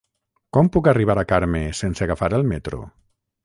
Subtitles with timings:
[0.57, 2.85] Com puc arribar a Carme sense agafar el metro?